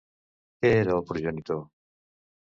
Què 0.63 0.71
era 0.77 0.95
el 0.99 1.03
progenitor? 1.11 1.61